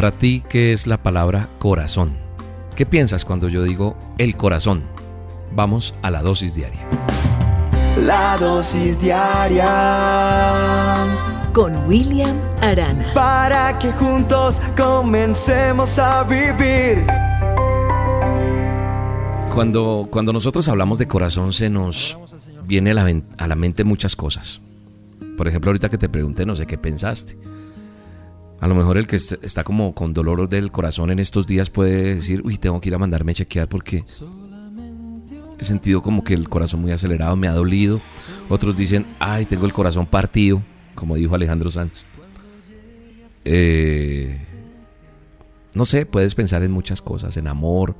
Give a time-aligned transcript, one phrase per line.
[0.00, 2.16] Para ti, ¿qué es la palabra corazón?
[2.74, 4.84] ¿Qué piensas cuando yo digo el corazón?
[5.54, 6.80] Vamos a la dosis diaria.
[8.06, 9.68] La dosis diaria
[11.52, 13.12] con William Arana.
[13.12, 17.04] Para que juntos comencemos a vivir.
[19.52, 22.16] Cuando, cuando nosotros hablamos de corazón se nos
[22.64, 24.62] viene a la, a la mente muchas cosas.
[25.36, 27.36] Por ejemplo, ahorita que te pregunté, no sé qué pensaste.
[28.60, 32.16] A lo mejor el que está como con dolor del corazón en estos días puede
[32.16, 34.04] decir, uy, tengo que ir a mandarme a chequear porque
[35.58, 38.02] he sentido como que el corazón muy acelerado, me ha dolido.
[38.50, 40.62] Otros dicen, ay, tengo el corazón partido,
[40.94, 42.04] como dijo Alejandro Sanz.
[43.46, 44.38] Eh,
[45.72, 47.96] no sé, puedes pensar en muchas cosas, en amor,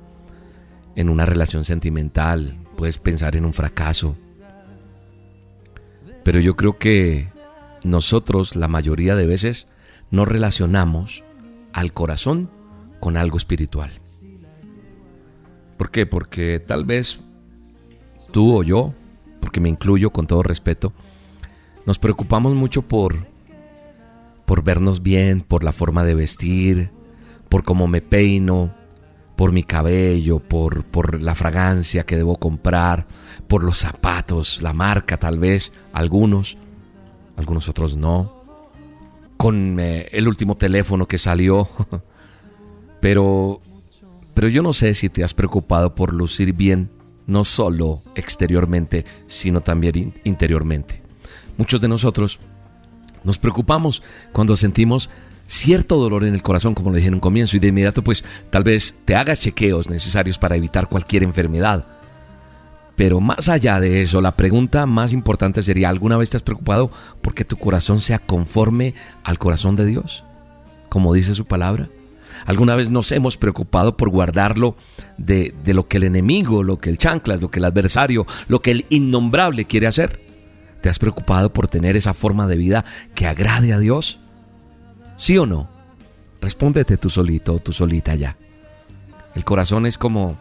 [0.94, 4.14] en una relación sentimental, puedes pensar en un fracaso.
[6.22, 7.28] Pero yo creo que
[7.82, 9.66] nosotros la mayoría de veces
[10.10, 11.24] no relacionamos
[11.72, 12.50] al corazón
[13.00, 13.90] con algo espiritual.
[15.76, 16.06] ¿Por qué?
[16.06, 17.20] Porque tal vez
[18.32, 18.94] tú o yo,
[19.40, 20.92] porque me incluyo con todo respeto,
[21.86, 23.30] nos preocupamos mucho por
[24.50, 26.90] por vernos bien, por la forma de vestir,
[27.48, 28.74] por cómo me peino,
[29.36, 33.06] por mi cabello, por, por la fragancia que debo comprar,
[33.46, 36.58] por los zapatos, la marca tal vez, algunos,
[37.36, 38.39] algunos otros no
[39.40, 41.66] con eh, el último teléfono que salió.
[43.00, 43.62] pero,
[44.34, 46.90] pero yo no sé si te has preocupado por lucir bien,
[47.26, 51.00] no solo exteriormente, sino también interiormente.
[51.56, 52.38] Muchos de nosotros
[53.24, 54.02] nos preocupamos
[54.32, 55.08] cuando sentimos
[55.46, 58.22] cierto dolor en el corazón, como le dije en un comienzo, y de inmediato pues
[58.50, 61.86] tal vez te hagas chequeos necesarios para evitar cualquier enfermedad.
[63.00, 66.90] Pero más allá de eso, la pregunta más importante sería, ¿alguna vez te has preocupado
[67.22, 68.92] porque tu corazón sea conforme
[69.24, 70.22] al corazón de Dios?
[70.90, 71.88] Como dice su palabra.
[72.44, 74.76] ¿Alguna vez nos hemos preocupado por guardarlo
[75.16, 78.72] de, lo que el enemigo, lo que el chanclas, lo que el adversario, lo que
[78.72, 80.20] el innombrable quiere hacer?
[80.82, 82.84] ¿Te has preocupado por tener esa forma de vida
[83.14, 84.18] que agrade a Dios?
[85.16, 85.70] ¿Sí o no?
[86.42, 88.36] Respóndete tú solito o tú solita ya.
[89.34, 90.36] El corazón es como,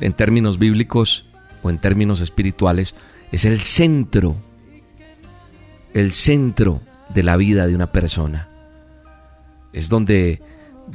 [0.00, 1.26] en términos bíblicos,
[1.62, 2.94] o en términos espirituales,
[3.32, 4.36] es el centro,
[5.92, 6.80] el centro
[7.14, 8.48] de la vida de una persona.
[9.72, 10.40] Es donde,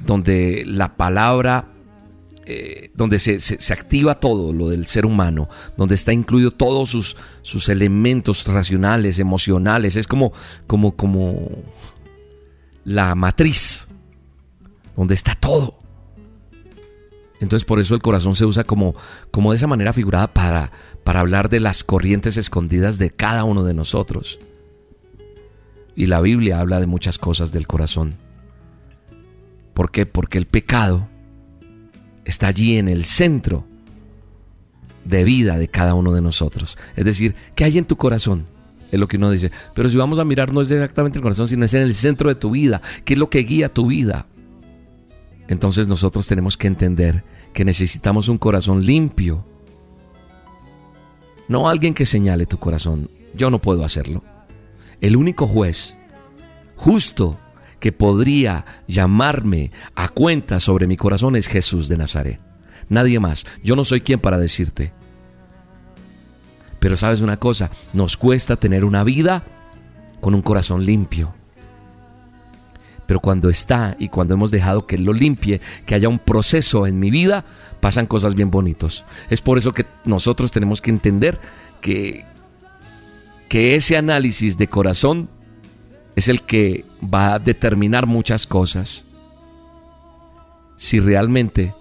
[0.05, 1.67] donde la palabra,
[2.45, 5.47] eh, donde se, se, activa todo lo del ser humano,
[5.77, 9.95] donde está incluido todos sus, sus elementos racionales, emocionales.
[9.95, 10.33] Es como,
[10.67, 11.49] como, como
[12.83, 13.87] la matriz,
[14.95, 15.82] donde está todo.
[17.43, 18.95] Entonces por eso el corazón se usa como,
[19.29, 20.71] como de esa manera figurada para,
[21.03, 24.39] para hablar de las corrientes escondidas de cada uno de nosotros.
[25.93, 28.15] Y la Biblia habla de muchas cosas del corazón.
[29.73, 30.05] ¿Por qué?
[30.05, 31.09] Porque el pecado
[32.23, 33.65] está allí en el centro
[35.03, 36.77] de vida de cada uno de nosotros.
[36.95, 38.45] Es decir, ¿qué hay en tu corazón?
[38.89, 39.51] Es lo que uno dice.
[39.75, 42.29] Pero si vamos a mirar, no es exactamente el corazón, sino es en el centro
[42.29, 42.81] de tu vida.
[43.03, 44.27] ¿Qué es lo que guía tu vida?
[45.53, 49.45] Entonces nosotros tenemos que entender que necesitamos un corazón limpio.
[51.47, 53.11] No alguien que señale tu corazón.
[53.35, 54.23] Yo no puedo hacerlo.
[54.99, 55.95] El único juez
[56.75, 57.37] justo
[57.79, 62.39] que podría llamarme a cuenta sobre mi corazón es Jesús de Nazaret.
[62.89, 63.45] Nadie más.
[63.63, 64.91] Yo no soy quien para decirte.
[66.79, 69.43] Pero sabes una cosa, nos cuesta tener una vida
[70.19, 71.35] con un corazón limpio.
[73.05, 76.87] Pero cuando está y cuando hemos dejado que Él lo limpie, que haya un proceso
[76.87, 77.45] en mi vida,
[77.79, 79.03] pasan cosas bien bonitos.
[79.29, 81.39] Es por eso que nosotros tenemos que entender
[81.81, 82.25] que,
[83.49, 85.29] que ese análisis de corazón
[86.15, 89.05] es el que va a determinar muchas cosas.
[90.77, 91.73] Si realmente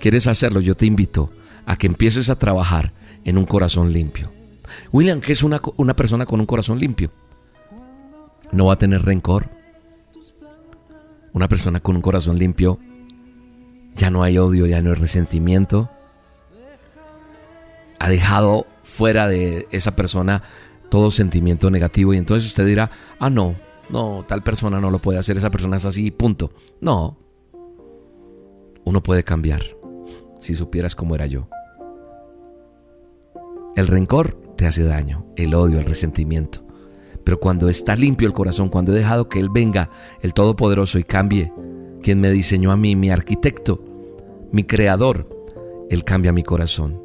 [0.00, 1.30] quieres hacerlo, yo te invito
[1.66, 2.92] a que empieces a trabajar
[3.24, 4.30] en un corazón limpio.
[4.92, 7.10] William, que es una, una persona con un corazón limpio,
[8.52, 9.48] no va a tener rencor,
[11.34, 12.78] una persona con un corazón limpio,
[13.94, 15.90] ya no hay odio, ya no hay resentimiento.
[17.98, 20.42] Ha dejado fuera de esa persona
[20.90, 23.56] todo sentimiento negativo y entonces usted dirá, ah, no,
[23.90, 26.52] no, tal persona no lo puede hacer, esa persona es así, punto.
[26.80, 27.18] No,
[28.84, 29.62] uno puede cambiar,
[30.38, 31.48] si supieras cómo era yo.
[33.74, 36.63] El rencor te hace daño, el odio, el resentimiento.
[37.24, 39.90] Pero cuando está limpio el corazón, cuando he dejado que Él venga,
[40.20, 41.52] el Todopoderoso, y cambie,
[42.02, 43.82] quien me diseñó a mí, mi arquitecto,
[44.52, 45.28] mi creador,
[45.88, 47.02] Él cambia mi corazón.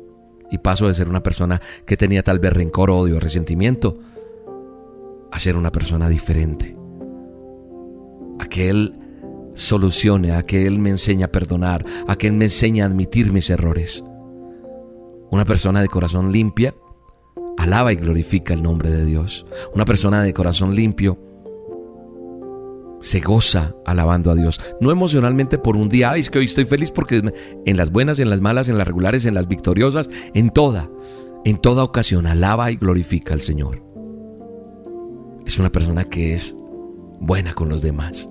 [0.51, 3.99] Y paso de ser una persona que tenía tal vez rencor, odio, resentimiento,
[5.31, 6.75] a ser una persona diferente.
[8.39, 8.99] A que Él
[9.53, 13.31] solucione, a que Él me enseñe a perdonar, a que Él me enseñe a admitir
[13.31, 14.03] mis errores.
[15.31, 16.73] Una persona de corazón limpia
[17.59, 19.45] alaba y glorifica el nombre de Dios.
[19.75, 21.19] Una persona de corazón limpio
[23.01, 24.59] se goza alabando a Dios.
[24.79, 27.21] No emocionalmente por un día, Ay, es que hoy estoy feliz porque
[27.65, 30.89] en las buenas, en las malas, en las regulares, en las victoriosas, en toda,
[31.43, 33.83] en toda ocasión alaba y glorifica al Señor.
[35.45, 36.55] Es una persona que es
[37.19, 38.29] buena con los demás.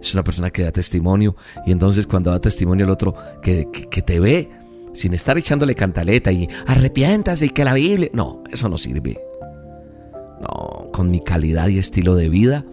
[0.00, 1.36] Es una persona que da testimonio
[1.66, 4.48] y entonces cuando da testimonio el otro que, que, te ve
[4.92, 8.10] sin estar echándole cantaleta y arrepiéntase y que la Biblia...
[8.12, 9.18] No, eso no sirve.
[10.40, 12.64] No, con mi calidad y estilo de vida,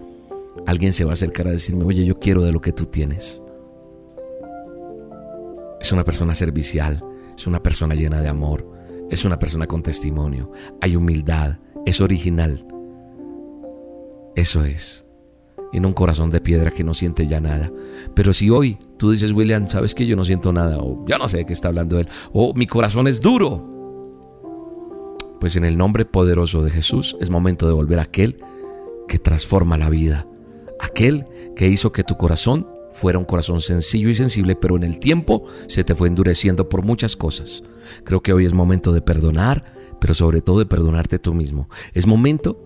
[0.66, 3.42] alguien se va a acercar a decirme, oye, yo quiero de lo que tú tienes.
[5.80, 7.04] Es una persona servicial,
[7.38, 8.68] es una persona llena de amor,
[9.10, 12.66] es una persona con testimonio, hay humildad, es original.
[14.36, 15.06] Eso es
[15.74, 17.72] en un corazón de piedra que no siente ya nada.
[18.14, 21.28] Pero si hoy tú dices, William, sabes que yo no siento nada, o yo no
[21.28, 23.78] sé de qué está hablando él, o mi corazón es duro,
[25.40, 28.40] pues en el nombre poderoso de Jesús es momento de volver a aquel
[29.08, 30.28] que transforma la vida,
[30.80, 35.00] aquel que hizo que tu corazón fuera un corazón sencillo y sensible, pero en el
[35.00, 37.64] tiempo se te fue endureciendo por muchas cosas.
[38.04, 41.70] Creo que hoy es momento de perdonar, pero sobre todo de perdonarte tú mismo.
[41.94, 42.60] Es momento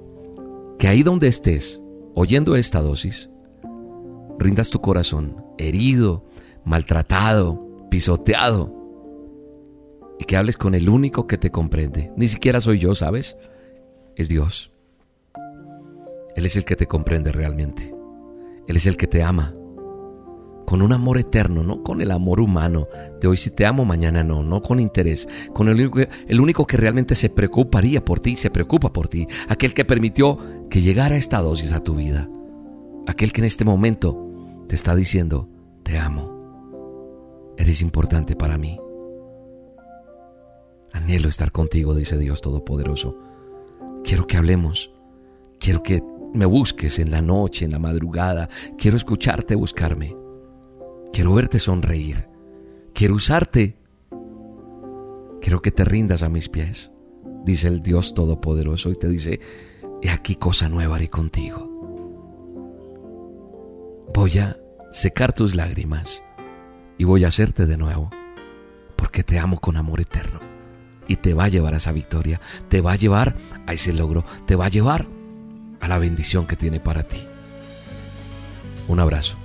[0.79, 1.81] que ahí donde estés,
[2.15, 3.29] oyendo esta dosis,
[4.41, 6.25] rindas tu corazón herido,
[6.65, 8.81] maltratado, pisoteado,
[10.19, 12.11] y que hables con el único que te comprende.
[12.15, 13.37] Ni siquiera soy yo, ¿sabes?
[14.15, 14.71] Es Dios.
[16.35, 17.93] Él es el que te comprende realmente.
[18.67, 19.53] Él es el que te ama.
[20.65, 22.87] Con un amor eterno, no con el amor humano
[23.19, 26.67] de hoy si te amo, mañana no, no con interés, con el único, el único
[26.67, 30.37] que realmente se preocuparía por ti, se preocupa por ti, aquel que permitió
[30.69, 32.29] que llegara esta dosis a tu vida,
[33.07, 34.30] aquel que en este momento
[34.71, 35.49] te está diciendo,
[35.83, 38.79] te amo, eres importante para mí.
[40.93, 43.17] Anhelo estar contigo, dice Dios Todopoderoso.
[44.05, 44.89] Quiero que hablemos,
[45.59, 46.01] quiero que
[46.33, 48.47] me busques en la noche, en la madrugada,
[48.77, 50.15] quiero escucharte buscarme.
[51.11, 52.29] Quiero verte sonreír.
[52.93, 53.75] Quiero usarte.
[55.41, 56.93] Quiero que te rindas a mis pies,
[57.43, 59.41] dice el Dios Todopoderoso y te dice,
[60.01, 61.70] he aquí cosa nueva haré contigo.
[64.13, 64.57] Voy a
[64.91, 66.23] secar tus lágrimas
[66.97, 68.09] y voy a hacerte de nuevo,
[68.95, 70.39] porque te amo con amor eterno
[71.07, 73.35] y te va a llevar a esa victoria, te va a llevar
[73.67, 75.07] a ese logro, te va a llevar
[75.79, 77.27] a la bendición que tiene para ti.
[78.87, 79.37] Un abrazo.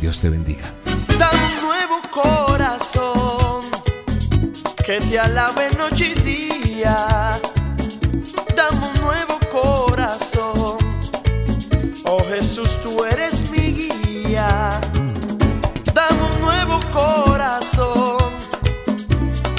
[0.00, 0.72] Dios te bendiga
[2.12, 3.60] corazón
[4.84, 7.40] que te alabe noche y día.
[8.54, 10.76] Dame un nuevo corazón.
[12.04, 13.21] Oh Jesús, tú eres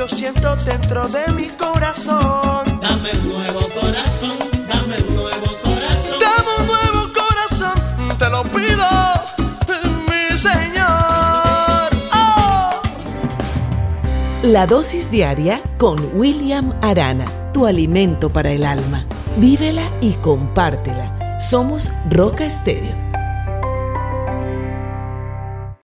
[0.00, 2.64] yo siento dentro de mi corazón.
[2.80, 6.18] Dame un nuevo corazón, dame un nuevo corazón.
[6.18, 8.88] Dame un nuevo corazón, te lo pido,
[10.08, 11.90] mi Señor.
[12.14, 12.80] Oh.
[14.42, 19.04] La dosis diaria con William Arana, tu alimento para el alma.
[19.36, 23.09] Vívela y compártela somos Roca Estéreo